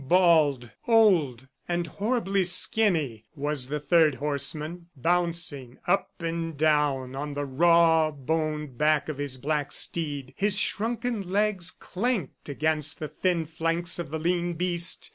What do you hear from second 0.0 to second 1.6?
Bald, old